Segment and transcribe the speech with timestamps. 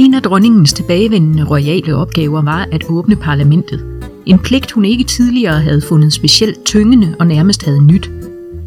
[0.00, 3.84] En af dronningens tilbagevendende royale opgaver var at åbne parlamentet.
[4.26, 8.10] En pligt, hun ikke tidligere havde fundet specielt tyngende og nærmest havde nyt.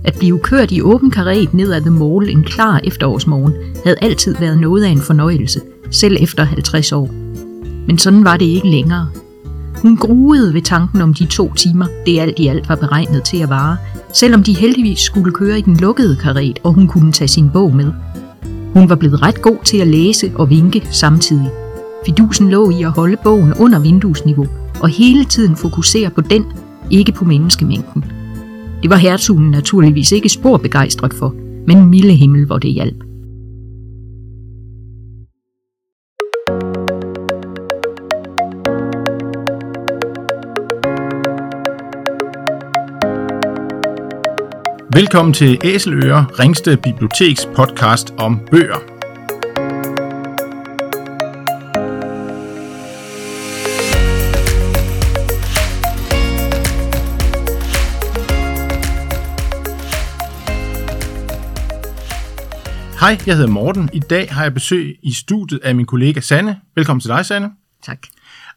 [0.03, 4.35] At blive kørt i åben karret ned ad The Mall en klar efterårsmorgen havde altid
[4.39, 5.61] været noget af en fornøjelse,
[5.91, 7.09] selv efter 50 år.
[7.87, 9.09] Men sådan var det ikke længere.
[9.81, 13.37] Hun gruede ved tanken om de to timer, det alt i alt var beregnet til
[13.37, 13.77] at vare,
[14.13, 17.75] selvom de heldigvis skulle køre i den lukkede karret, og hun kunne tage sin bog
[17.75, 17.91] med.
[18.73, 21.49] Hun var blevet ret god til at læse og vinke samtidig.
[22.05, 24.47] Fidusen lå i at holde bogen under vinduesniveau,
[24.81, 26.45] og hele tiden fokusere på den,
[26.91, 28.05] ikke på menneskemængden.
[28.81, 31.35] Det var hertugen naturligvis ikke spor begejstret for,
[31.67, 33.12] men milde himmel, hvor det hjalp.
[45.13, 48.79] Velkommen til Æseløre, Ringsted Biblioteks podcast om bøger.
[62.99, 63.89] Hej, jeg hedder Morten.
[63.93, 66.59] I dag har jeg besøg i studiet af min kollega Sanne.
[66.75, 67.51] Velkommen til dig, Sanne.
[67.83, 67.99] Tak.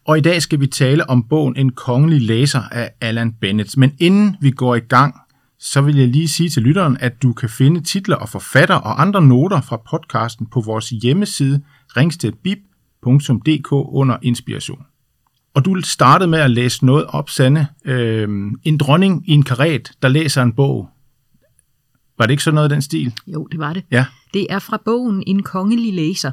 [0.05, 3.77] Og i dag skal vi tale om bogen En kongelig læser af Allan Bennett.
[3.77, 5.15] Men inden vi går i gang,
[5.59, 9.01] så vil jeg lige sige til lytteren, at du kan finde titler og forfatter og
[9.01, 11.63] andre noter fra podcasten på vores hjemmeside
[11.97, 14.87] ringstedbib.dk under inspiration.
[15.55, 17.69] Og du startede med at læse noget op, Sanne.
[17.85, 18.29] Øh,
[18.63, 20.89] en dronning i en karet, der læser en bog.
[22.19, 23.15] Var det ikke sådan noget af den stil?
[23.27, 23.85] Jo, det var det.
[23.91, 24.07] Ja.
[24.35, 26.33] Det er fra bogen En kongelig læser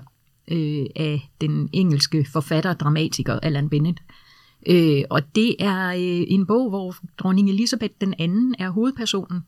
[0.52, 4.00] øh, af den engelske forfatter og dramatiker Allan Bennett.
[4.70, 9.42] Øh, og det er øh, en bog, hvor dronning Elisabeth den anden er hovedpersonen,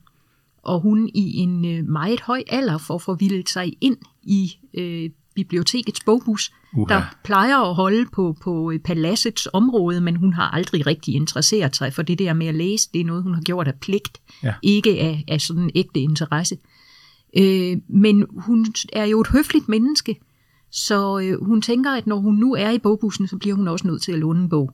[0.63, 6.03] og hun i en øh, meget høj alder får forvildet sig ind i øh, bibliotekets
[6.05, 6.94] bogbus, Uha.
[6.94, 11.75] der plejer at holde på, på øh, paladsets område, men hun har aldrig rigtig interesseret
[11.75, 12.89] sig for det der med at læse.
[12.94, 14.53] Det er noget, hun har gjort af pligt, Ja.
[14.62, 16.57] ikke af, af sådan ægte interesse.
[17.38, 20.19] Øh, men hun er jo et høfligt menneske,
[20.72, 23.88] så øh, hun tænker, at når hun nu er i bogbussen, så bliver hun også
[23.88, 24.72] nødt til at låne en bog.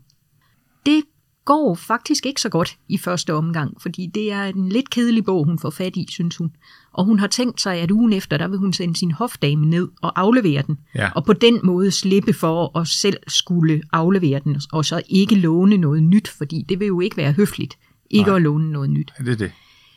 [0.86, 1.04] Det
[1.46, 5.46] går faktisk ikke så godt i første omgang, fordi det er en lidt kedelig bog,
[5.46, 6.52] hun får fat i, synes hun.
[6.94, 9.90] Og hun har tænkt sig, at ugen efter, der vil hun sende sin hofdame ned
[10.02, 10.78] og aflevere den.
[10.96, 11.10] Ja.
[11.16, 15.78] Og på den måde slippe for at selv skulle aflevere den, og så ikke låne
[15.78, 17.78] noget nyt, fordi det vil jo ikke være høfligt
[18.12, 18.36] ikke Nej.
[18.36, 19.12] at låne noget nyt.
[19.18, 19.52] Det er det.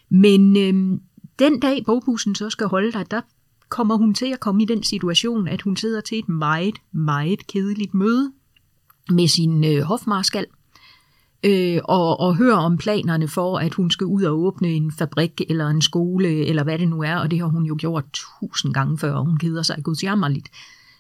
[0.08, 1.00] Men øhm,
[1.38, 3.20] den dag bogbussen så skal holde dig, der
[3.68, 7.46] kommer hun til at komme i den situation, at hun sidder til et meget, meget
[7.46, 8.32] kedeligt møde
[9.10, 10.46] med sin øh, hofmarskal,
[11.44, 15.40] øh, og, og hører om planerne for, at hun skal ud og åbne en fabrik
[15.48, 18.74] eller en skole, eller hvad det nu er, og det har hun jo gjort tusind
[18.74, 20.48] gange før, og hun keder sig gudsjammerligt.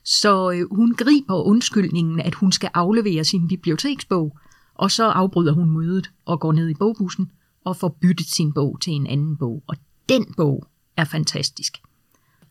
[0.04, 4.38] Så øh, hun griber undskyldningen, at hun skal aflevere sin biblioteksbog,
[4.74, 7.30] og så afbryder hun mødet og går ned i bogbussen
[7.64, 9.62] og får byttet sin bog til en anden bog.
[9.66, 9.76] Og
[10.08, 10.66] den bog
[10.96, 11.78] er fantastisk.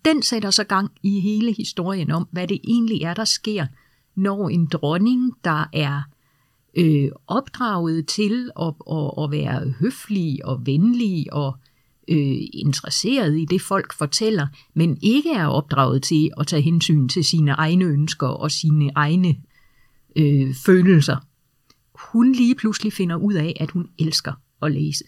[0.05, 3.65] Den sætter så gang i hele historien om, hvad det egentlig er, der sker,
[4.15, 6.01] når en dronning, der er
[6.77, 11.57] øh, opdraget til at, at, at være høflig og venlig og
[12.07, 17.23] øh, interesseret i det, folk fortæller, men ikke er opdraget til at tage hensyn til
[17.23, 19.35] sine egne ønsker og sine egne
[20.15, 21.17] øh, følelser.
[22.11, 25.03] Hun lige pludselig finder ud af, at hun elsker at læse.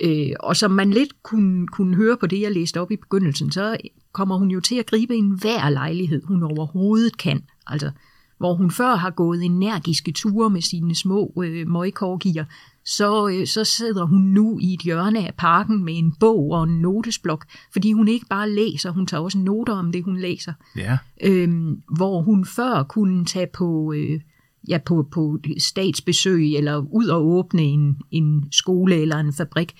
[0.00, 3.52] Øh, og som man lidt kunne, kunne høre på det, jeg læste op i begyndelsen,
[3.52, 3.76] så
[4.12, 7.42] kommer hun jo til at gribe en hver lejlighed, hun overhovedet kan.
[7.66, 7.90] Altså,
[8.38, 12.44] hvor hun før har gået energiske ture med sine små øh, møgkorgier,
[12.84, 16.64] så, øh, så sidder hun nu i et hjørne af parken med en bog og
[16.64, 20.52] en notesblok, fordi hun ikke bare læser, hun tager også noter om det, hun læser.
[20.76, 20.98] Ja.
[21.24, 24.20] Øhm, hvor hun før kunne tage på, øh,
[24.68, 29.74] ja, på, på statsbesøg eller ud og åbne en, en skole eller en fabrik,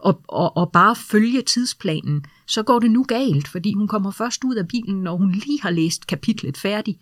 [0.00, 4.44] og, og, og bare følge tidsplanen, så går det nu galt, fordi hun kommer først
[4.44, 6.98] ud af bilen, når hun lige har læst kapitlet færdigt,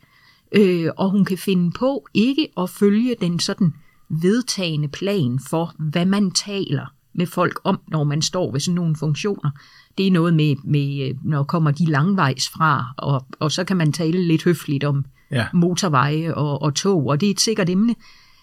[0.53, 3.75] øh, og hun kan finde på ikke at følge den sådan
[4.09, 8.97] vedtagende plan for, hvad man taler med folk om, når man står ved sådan nogle
[8.97, 9.51] funktioner.
[9.99, 13.77] Det er noget med, med øh, når kommer de langvejs fra, og, og så kan
[13.77, 15.47] man tale lidt høfligt om Ja.
[15.55, 17.95] motorveje og, og tog, og det er et sikkert emne.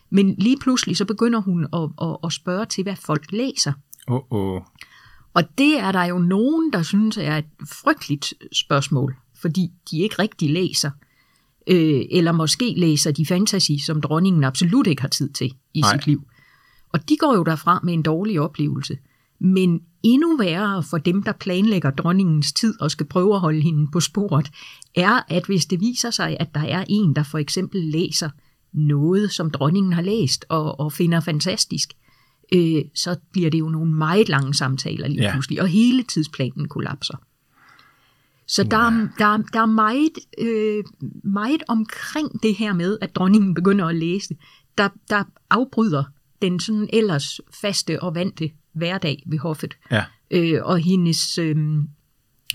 [0.10, 3.74] Men lige pludselig så begynder hun at, at, at spørge til, hvad folk læser.
[4.08, 4.62] Åh, oh, oh.
[5.34, 10.16] Og det er der jo nogen, der synes er et frygteligt spørgsmål, fordi de ikke
[10.20, 10.92] rigtig læser.
[11.68, 15.98] Øh, eller måske læser de fantasy, som dronningen absolut ikke har tid til i Nej.
[15.98, 16.24] sit liv.
[16.94, 18.98] Og de går jo derfra med en dårlig oplevelse.
[19.40, 23.88] Men endnu værre for dem, der planlægger dronningens tid og skal prøve at holde hende
[23.92, 24.52] på sporet,
[24.96, 28.30] er, at hvis det viser sig, at der er en, der for eksempel læser
[28.74, 31.94] noget, som dronningen har læst og, og finder fantastisk,
[32.54, 35.32] øh, så bliver det jo nogle meget lange samtaler lige Ja.
[35.32, 37.18] pludselig, og hele tidsplanen kollapser.
[38.48, 40.10] Så der, er, der, er- der er meget,
[40.40, 40.84] øh,
[41.24, 44.36] meget omkring det her med, at dronningen begynder at læse,
[44.78, 46.04] der, der afbryder
[46.42, 49.74] den sådan ellers faste og vante hverdag ved hoffet.
[49.92, 50.04] Ja.
[50.32, 51.58] Øh, og hendes, øh,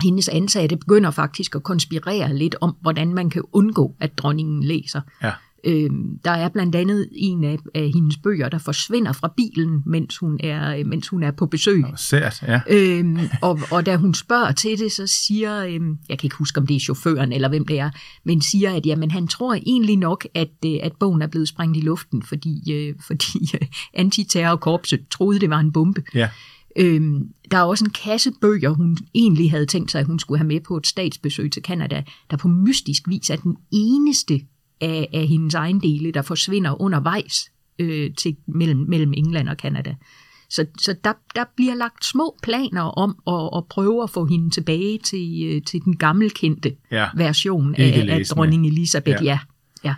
[0.03, 5.01] hendes ansatte begynder faktisk at konspirere lidt om, hvordan man kan undgå, at dronningen læser.
[5.23, 5.33] Ja.
[5.63, 5.89] Øh,
[6.25, 10.39] der er blandt andet en af, af hendes bøger, der forsvinder fra bilen, mens hun
[10.43, 11.83] er, mens hun er på besøg.
[11.95, 12.61] Sært, ja.
[12.69, 16.59] Øhm, og, og da hun spørger til det, så siger, øhm, jeg kan ikke huske,
[16.59, 17.89] om det er chaufføren eller hvem det er,
[18.23, 21.77] men siger, at jamen, han tror egentlig nok, at, øh, at bogen er blevet sprængt
[21.77, 26.03] i luften, fordi, øh, fordi øh, antiterrorkorpset troede, det var en bombe.
[26.13, 26.29] Ja.
[26.77, 30.37] Øhm, der er også en kasse bøger, hun egentlig havde tænkt sig, at hun skulle
[30.37, 34.41] have med på et statsbesøg til Kanada, der på mystisk vis er den eneste
[34.81, 39.95] af, af hendes ejendele, der forsvinder undervejs øh, til, mellem, mellem England og Kanada.
[40.49, 44.49] Så, så der, der bliver lagt små planer om at, at prøve at få hende
[44.49, 47.07] tilbage til, øh, til den gammelkendte Ja.
[47.15, 49.23] version af, af dronning Elisabeth.
[49.23, 49.29] Ja.
[49.31, 49.39] Ja.
[49.83, 49.95] ja.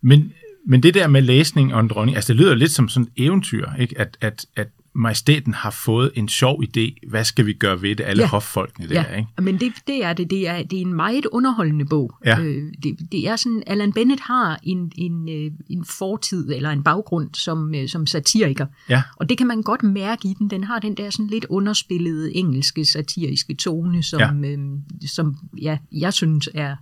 [0.00, 0.32] Men,
[0.66, 3.24] men det der med læsning og en dronning, altså det lyder lidt som sådan et
[3.24, 3.98] eventyr, ikke?
[3.98, 7.08] At, at, at majestæten har fået en sjov idé.
[7.08, 8.04] Hvad skal vi gøre ved det?
[8.04, 8.28] Alle ja.
[8.28, 9.28] Hoffolkene der, Ja, ikke?
[9.42, 10.30] men det, det er det.
[10.30, 12.14] Det er, det er en meget underholdende bog.
[12.24, 12.40] Ja.
[12.40, 16.82] Øh, det, det er sådan, Alan Bennett har en, en, øh, en fortid eller en
[16.82, 18.66] baggrund som, øh, som satiriker.
[18.88, 19.02] Ja.
[19.16, 20.50] Og det kan man godt mærke i den.
[20.50, 24.50] Den har den der sådan lidt underspillede engelske satiriske tone, som, Ja.
[24.50, 24.58] øh,
[25.06, 26.76] som ja, jeg synes er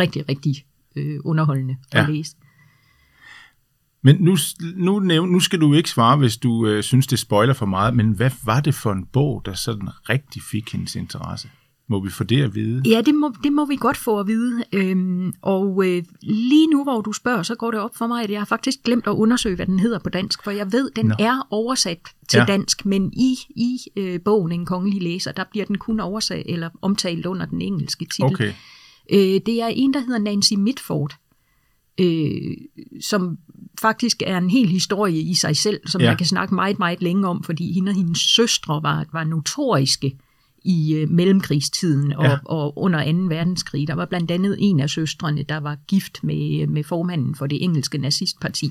[0.00, 0.64] rigtig, rigtig
[0.96, 2.12] øh, underholdende at Ja.
[2.12, 2.36] læse.
[4.02, 4.36] Men nu,
[4.76, 8.10] nu, nu skal du ikke svare, hvis du øh, synes, det spoiler for meget, men
[8.12, 11.48] hvad var det for en bog, der sådan rigtig fik hendes interesse?
[11.88, 12.82] Må vi få det at vide?
[12.90, 14.64] Ja, det må, det må vi godt få at vide.
[14.72, 18.30] Øhm, og øh, lige nu, hvor du spørger, så går det op for mig, at
[18.30, 21.06] jeg har faktisk glemt at undersøge, hvad den hedder på dansk, for jeg ved, den
[21.06, 21.14] Nå.
[21.18, 22.44] Er oversat til ja.
[22.44, 26.70] dansk, men i, i øh, bogen En kongelig læser, der bliver den kun oversat eller
[26.82, 28.24] omtalt under den engelske titel.
[28.24, 28.52] Okay,
[29.10, 31.16] Øh, det er en, der hedder Nancy Mitford,
[32.00, 32.56] øh,
[33.00, 33.38] som
[33.80, 36.06] faktisk er en hel historie i sig selv, som Ja.
[36.10, 40.18] man kan snakke meget, meget længe om, fordi hende og hendes søstre var, var notoriske
[40.64, 42.38] i øh, mellemkrigstiden og, Ja.
[42.44, 43.18] og under 2.
[43.18, 43.88] verdenskrig.
[43.88, 47.64] Der var blandt andet en af søstrene, der var gift med, med formanden for det
[47.64, 48.70] engelske nazistparti.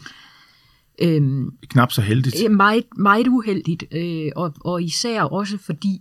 [1.02, 2.36] Øhm, knap så heldigt.
[2.36, 6.00] er meget, meget uheldigt, øh, og, og især også fordi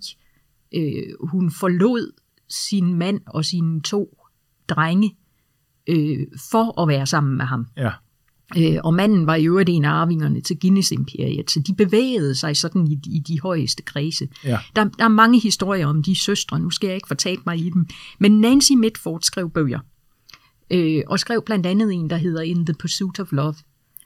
[0.75, 2.13] øh, hun forlod
[2.49, 4.19] sin mand og sine to
[4.69, 5.17] drenge
[5.87, 6.19] øh,
[6.51, 7.67] for at være sammen med ham.
[7.77, 7.91] Ja,
[8.59, 12.57] Øh, og manden var i øvrigt en af arvingerne til Guinness-imperiet, så de bevægede sig
[12.57, 14.29] sådan i, i de højeste kredse.
[14.45, 17.59] ja, Der, der er mange historier om de søstre, nu skal jeg ikke fortælle mig
[17.59, 17.87] i dem.
[18.19, 19.79] Men Nancy Mitford skrev bøger,
[20.71, 23.55] øh, og skrev blandt andet en, der hedder In the Pursuit of Love,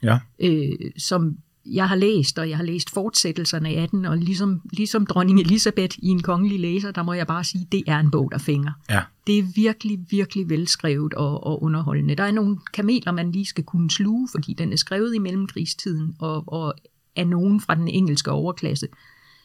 [0.03, 4.61] ja, øh, som jeg har læst, og jeg har læst fortsættelserne af den, og ligesom,
[4.73, 8.11] ligesom dronning Elisabeth i en kongelig læser, der må jeg bare sige, det er en
[8.11, 8.71] bog, der fænger.
[8.89, 12.15] ja, Det er virkelig, virkelig velskrevet og, og underholdende.
[12.15, 16.15] Der er nogle kameler, man lige skal kunne sluge, fordi den er skrevet i mellemkrigstiden,
[16.19, 16.73] og, og
[17.15, 18.87] er nogen fra den engelske overklasse.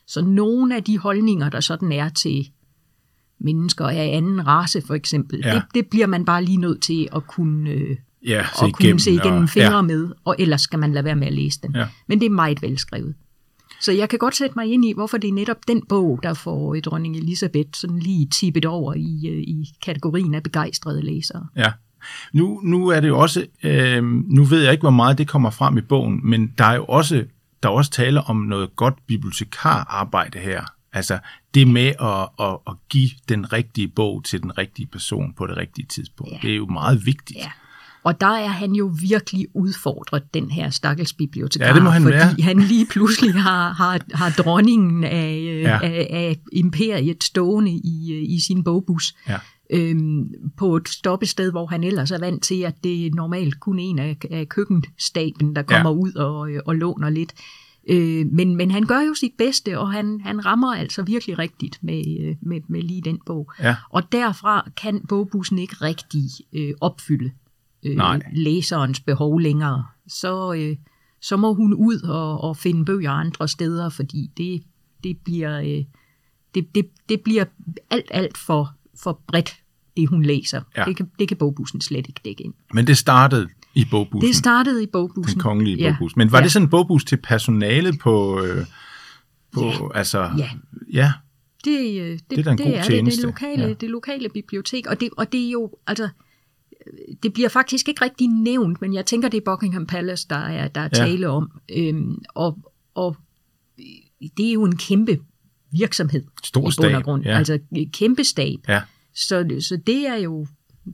[0.06, 2.50] Så nogle af de holdninger, der sådan er til
[3.38, 5.55] mennesker af anden race, for eksempel, ja.
[5.55, 7.70] det, det bliver man bare lige nødt til at kunne...
[7.70, 7.96] Øh,
[8.27, 11.17] ja, og kunne se igennem og- fingre ja, med, og ellers skal man lade være
[11.17, 11.77] med at læse den.
[11.77, 11.86] Ja.
[12.06, 13.15] Men det er meget velskrevet.
[13.81, 16.34] Så jeg kan godt sætte mig ind i, hvorfor det er netop den bog, der
[16.34, 21.46] får dronning Elisabeth sådan lige tippet over i, øh, i kategorien af begejstrede læsere.
[21.56, 21.72] Ja.
[22.32, 25.50] Nu, nu er det jo også, øh, nu ved jeg ikke, hvor meget det kommer
[25.50, 27.24] frem i bogen, men der er jo også,
[27.62, 30.65] der er også tale om noget godt bibliotekararbejde her.
[30.93, 31.19] Altså
[31.55, 35.56] det med at, at, at give den rigtige bog til den rigtige person på det
[35.56, 36.32] rigtige tidspunkt.
[36.32, 36.39] Ja.
[36.43, 37.39] Det er jo meget vigtigt.
[37.39, 37.50] Ja.
[38.04, 42.02] Og der er han jo virkelig udfordret, den her stakkels bibliotekar, Ja, det må han
[42.02, 42.42] fordi være.
[42.42, 45.78] han lige pludselig har, har, har dronningen af, øh, Ja.
[45.82, 49.14] af, af imperiet stående i, øh, i sin bogbus.
[49.28, 49.36] Ja.
[49.72, 50.24] øhm,
[50.56, 53.98] på et stoppested, hvor han ellers er vant til, at det er normalt kun en
[53.98, 55.96] af, af køkkenstaben, der kommer Ja.
[55.96, 57.32] ud og, øh, og låner lidt.
[57.90, 61.78] Øh, men, men han gør jo sit bedste, og han, han rammer altså virkelig rigtigt
[61.82, 63.52] med, med, med lige den bog.
[63.62, 63.76] Ja.
[63.90, 67.30] Og derfra kan bogbussen ikke rigtig øh, opfylde
[67.82, 68.20] øh, Nej.
[68.32, 69.84] læserens behov længere.
[70.08, 70.77] Så, øh,
[71.20, 74.63] så må hun ud og, og finde bøger andre steder, fordi det,
[75.05, 75.60] det bliver...
[75.60, 75.84] Øh,
[76.55, 77.44] det, det, det bliver
[77.91, 79.56] alt, alt for, for bredt,
[79.96, 80.60] det hun læser.
[80.77, 80.84] Ja.
[80.84, 82.55] Det, kan, det kan bogbussen slet ikke dække ind.
[82.75, 84.29] Men det startede i bogbussen.
[84.29, 85.34] Det startede i bogbussen.
[85.34, 85.91] den kongelige Ja.
[85.99, 86.17] bogbus.
[86.17, 86.44] Men var Ja.
[86.44, 88.67] det sådan en bogbus til personalet på, øh,
[89.53, 89.99] På, Ja.
[89.99, 90.51] Altså, Ja.
[90.93, 91.13] ja.
[91.65, 93.72] Det, øh, det, Det er da en det god er det, tjeneste, det lokale, ja.
[93.72, 96.08] det lokale bibliotek, og det, og det er jo, altså,
[97.22, 100.69] det bliver faktisk ikke rigtig nævnt, men jeg tænker, det er Buckingham Palace, der er,
[100.69, 100.88] der er Ja.
[101.06, 102.58] tale om, øhm, og,
[102.94, 103.17] og
[104.36, 105.19] det er jo en kæmpe
[105.72, 107.38] virksomhed Stor i bund og grund, ja.
[107.38, 107.58] altså
[107.93, 108.81] kæmpe stab, Ja.
[109.14, 110.46] så, så det er jo,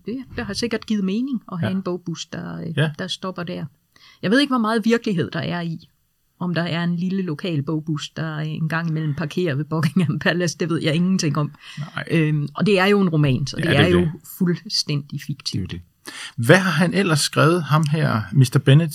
[0.07, 1.71] det, det har sikkert givet mening at have Ja.
[1.73, 1.77] ja.
[1.77, 2.91] en bogbus, der, øh, Ja.
[2.99, 3.65] der stopper der.
[4.23, 5.79] Jeg ved ikke, hvor meget virkelighed der er i,
[6.39, 10.59] om der er en lille lokal bogbus, der en gang imellem parkerer ved Buckingham Palace,
[10.59, 11.53] det ved jeg ingenting om.
[11.79, 13.99] Nej, Øhm, og det er jo en roman, så det, Ja, ja, det det er
[14.01, 14.13] er, det.
[14.15, 15.73] jo fuldstændig det er fiktivt.
[15.73, 15.81] jo det.
[16.37, 18.59] Hvad har han ellers skrevet, ham her, Mr.
[18.65, 18.95] Bennett?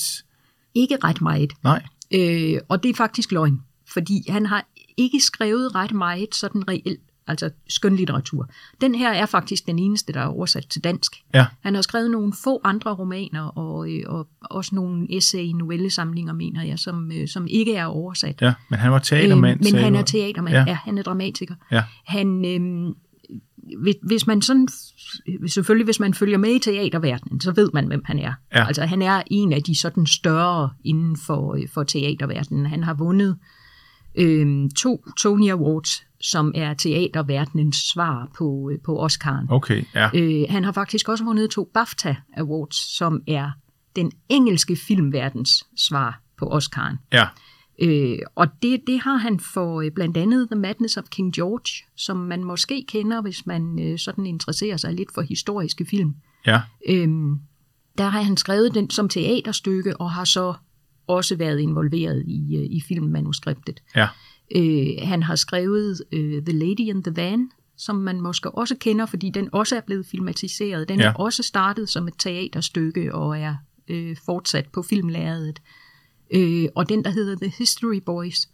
[0.75, 1.53] Ikke ret meget.
[1.63, 3.61] Nej, Øh, og det er faktisk løgn,
[3.93, 4.65] fordi han har
[4.97, 8.49] ikke skrevet ret meget sådan reelt, altså skønlitteratur.
[8.81, 11.11] Den her er faktisk den eneste, der er oversat til dansk.
[11.33, 16.33] ja, Han har skrevet nogle få andre romaner, og, øh, og også nogle essay, novellesamlinger,
[16.33, 18.41] mener jeg, som, øh, som ikke er oversat.
[18.41, 18.53] ja.
[18.69, 19.59] Men han var teatermand.
[19.59, 20.59] men sagde han er teatermand, Ja.
[20.59, 20.65] ja.
[20.67, 21.55] ja, han er dramatiker.
[21.71, 21.83] Ja.
[22.05, 22.95] Han, øh,
[23.77, 24.67] hvis, hvis man sådan,
[25.47, 28.33] selvfølgelig hvis man følger med i teaterverdenen, så ved man, hvem han er.
[28.55, 28.67] Ja.
[28.67, 32.65] Altså han er en af de sådan større inden for, øh, for teaterverdenen.
[32.65, 33.37] Han har vundet
[34.15, 39.45] øh, to Tony Awards, som er teaterverdenens svar på, øh, på Oscar'en.
[39.49, 40.09] Okay, ja.
[40.13, 43.51] Øh, han har faktisk også vundet to BAFTA Awards, som er
[43.95, 46.95] den engelske filmverdens svar på Oscar'en.
[47.13, 47.27] Ja,
[47.81, 51.85] Øh, og det, det har han for øh, blandt andet The Madness of King George,
[51.95, 56.15] som man måske kender, hvis man øh, sådan interesserer sig lidt for historiske film.
[56.47, 57.39] ja, Øhm,
[57.97, 60.53] der har han skrevet den som teaterstykke, og har så
[61.07, 63.81] også været involveret i, øh, i filmmanuskriptet.
[63.95, 64.07] ja.
[64.55, 69.05] Øh, han har skrevet øh, The Lady in the Van, som man måske også kender,
[69.05, 70.89] fordi den også er blevet filmatiseret.
[70.89, 71.05] Den Ja.
[71.05, 73.55] er også startet som et teaterstykke og er
[73.87, 75.61] øh, fortsat på filmlærredet.
[76.33, 78.49] Øh, og den, der hedder The History Boys,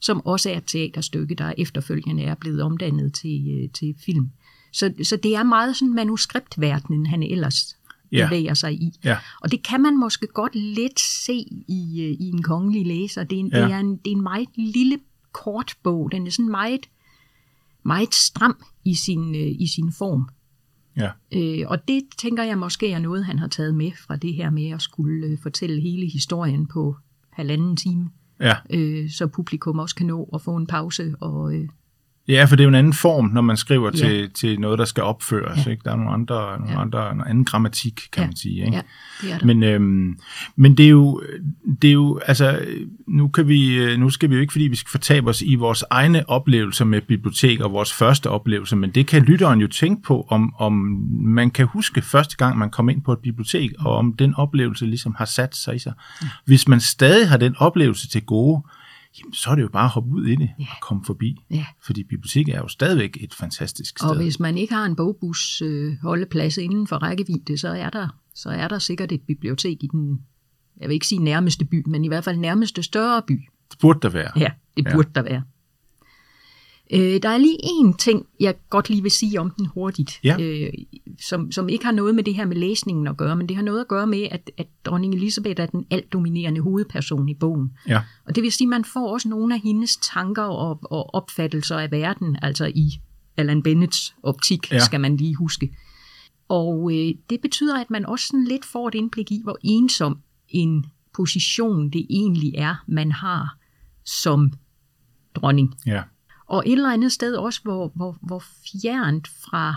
[0.00, 4.30] som også er et teaterstykke, der efterfølgende er blevet omdannet til, øh, til film.
[4.72, 7.76] Så, så det er meget sådan manuskriptverdenen, han ellers
[8.12, 8.26] Ja.
[8.26, 8.98] bevæger sig i.
[9.04, 9.16] Ja.
[9.40, 11.32] Og det kan man måske godt lidt se
[11.68, 13.24] i, øh, i en kongelig læser.
[13.24, 13.58] Det er en, Ja.
[13.58, 13.64] ja.
[13.64, 14.98] det er en, det er en meget lille
[15.32, 16.12] kort bog.
[16.12, 16.88] Den er sådan meget,
[17.82, 20.28] meget stram i sin, øh, i sin form.
[20.96, 24.34] Ja, Øh, og det tænker jeg måske er noget, han har taget med fra det
[24.34, 26.96] her med at skulle øh, fortælle hele historien på
[27.30, 28.10] halvanden time,
[28.40, 28.54] ja.
[28.70, 31.14] øh, så publikum også kan nå at få en pause.
[31.20, 31.68] Og, øh,
[32.30, 33.98] Ja, for det er jo en anden form, når man skriver Ja.
[33.98, 35.66] til, til noget, der skal opføres.
[35.66, 35.70] Ja.
[35.70, 35.82] Ikke?
[35.84, 36.80] Der er nogle andre, nogle Ja.
[36.80, 38.26] andre, en anden grammatik, kan Ja.
[38.26, 38.54] man sige.
[38.64, 38.76] Ikke?
[38.76, 38.82] ja,
[39.22, 39.46] det er der.
[39.46, 40.18] Men, øhm,
[40.56, 41.22] men det er jo,
[41.82, 42.58] det er jo, altså,
[43.08, 45.54] nu, kan vi, øh, nu skal vi jo ikke, fordi vi skal fortabe os i
[45.54, 50.02] vores egne oplevelser med bibliotek og vores første oplevelse, men det kan lytteren jo tænke
[50.02, 50.72] på, om, om
[51.20, 54.86] man kan huske første gang, man kom ind på et bibliotek, og om den oplevelse
[54.86, 55.92] ligesom har sat sig i sig.
[56.44, 58.62] Hvis man stadig har den oplevelse til gode,
[59.18, 60.64] jamen, så er det jo bare at hoppe ud i det Ja.
[60.70, 61.36] og komme forbi.
[61.50, 61.66] Ja.
[61.82, 64.08] Fordi biblioteket er jo stadigvæk et fantastisk sted.
[64.10, 68.08] Og hvis man ikke har en bogbus øh, holdeplads inden for rækkevidde, så er der
[68.34, 70.20] så er der sikkert et bibliotek i den,
[70.80, 73.48] jeg vil ikke sige nærmeste by, men i hvert fald nærmeste større by.
[73.70, 74.30] Det burde der være.
[74.36, 75.20] Ja, det burde ja.
[75.20, 75.42] der være.
[76.92, 80.36] Øh, der er lige en ting, jeg godt lige vil sige om den hurtigt, Ja.
[80.40, 80.72] øh,
[81.20, 83.62] som, som ikke har noget med det her med læsningen at gøre, men det har
[83.62, 87.72] noget at gøre med, at, at dronning Elisabeth er den alt dominerende hovedperson i bogen.
[87.88, 88.00] Ja.
[88.24, 91.78] Og det vil sige, at man får også nogle af hendes tanker og, og opfattelser
[91.78, 92.90] af verden, altså i
[93.36, 94.78] Alan Bennets optik, ja.
[94.78, 95.76] skal man lige huske.
[96.48, 100.18] Og øh, det betyder, at man også sådan lidt får et indblik i, hvor ensom
[100.48, 103.56] en position det egentlig er, man har
[104.04, 104.52] som
[105.34, 105.74] dronning.
[105.86, 106.02] Ja.
[106.50, 108.42] Og et eller andet sted også, hvor, hvor, hvor
[108.72, 109.74] fjernt fra...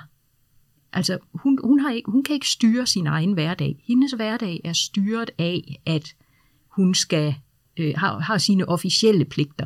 [0.94, 3.84] Altså, hun, hun, har ikke, hun kan ikke styre sin egen hverdag.
[3.88, 6.16] Hendes hverdag er styret af, at
[6.68, 7.36] hun skal
[7.78, 9.66] øh, har, har sine officielle pligter.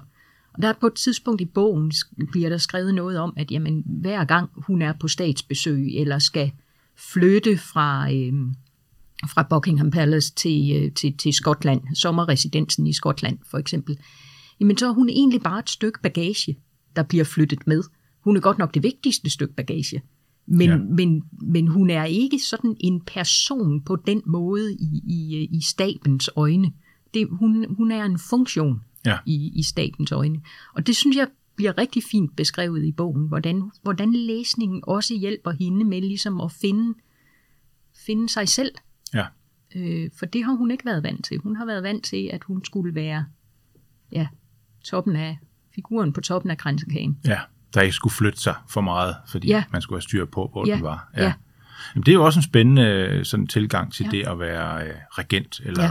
[0.54, 1.92] Og der er på et tidspunkt i bogen,
[2.32, 6.52] bliver der skrevet noget om, at jamen, hver gang hun er på statsbesøg, eller skal
[7.14, 8.34] flytte fra, øh,
[9.30, 13.98] fra Buckingham Palace til, øh, til, til Skotland, sommerresidensen i Skotland for eksempel,
[14.60, 16.58] jamen så er hun egentlig bare et stykke bagage,
[16.98, 17.84] der bliver flyttet med.
[18.20, 20.01] Hun er godt nok det vigtigste stykke bagage,
[20.46, 20.77] men, Ja.
[20.77, 26.30] men, men hun er ikke sådan en person på den måde i, i, i stabens
[26.36, 26.72] øjne.
[27.13, 29.18] Det, hun, hun er en funktion Ja.
[29.25, 30.42] i, i stabens øjne.
[30.74, 35.51] Og det synes jeg bliver rigtig fint beskrevet i bogen, hvordan, hvordan læsningen også hjælper
[35.51, 36.94] hende med ligesom at finde,
[38.06, 38.72] finde sig selv.
[39.13, 39.25] Ja.
[39.75, 41.38] Øh, for det har hun ikke været vant til.
[41.38, 43.25] Hun har været vant til, at hun skulle være
[44.12, 44.27] ja,
[44.84, 45.38] toppen af
[45.77, 47.17] figuren på toppen af kransekagen.
[47.25, 47.39] Ja,
[47.74, 49.63] der ikke skulle flytte sig for meget, fordi Ja.
[49.72, 51.10] man skulle have styr på, hvor Ja, den var.
[51.17, 51.34] ja.
[51.96, 54.10] Jamen, det er jo også en spændende øh, sådan tilgang til Ja.
[54.17, 55.89] det at være øh, regent, eller Ja,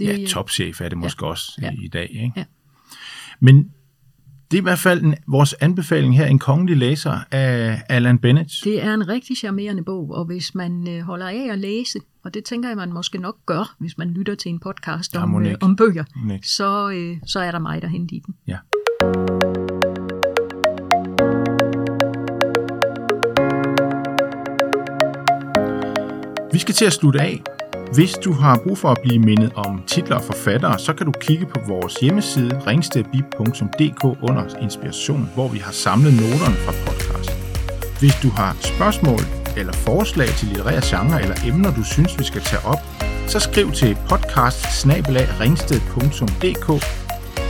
[0.00, 1.70] ja, det- ja, topchef er det måske også Ja.
[1.72, 2.10] i, i dag.
[2.10, 2.32] Ikke?
[2.36, 2.44] Ja.
[3.40, 3.70] Men
[4.50, 8.52] Det er i hvert fald en, vores anbefaling her, en kongelig læser af Alan Bennett.
[8.64, 12.34] Det er en rigtig charmerende bog, og hvis man øh, holder af at læse, og
[12.34, 15.46] det tænker jeg, man måske nok gør, hvis man lytter til en podcast Ja, om,
[15.46, 16.04] øh, om bøger,
[16.42, 18.34] så, øh, så er der mig, der henter i den.
[18.46, 18.58] Ja.
[19.00, 19.06] Vi
[26.58, 27.42] skal til at slutte af.
[27.94, 31.12] Hvis du har brug for at blive mindet om titler og forfattere, så kan du
[31.20, 37.36] kigge på vores hjemmeside ringstedbib.dk under inspiration, hvor vi har samlet noterne fra podcasten.
[37.98, 39.20] Hvis du har spørgsmål
[39.56, 42.78] eller forslag til litterære genre eller emner, du synes, vi skal tage op,
[43.26, 44.66] så skriv til podcast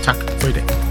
[0.02, 0.87] Tak for i dag.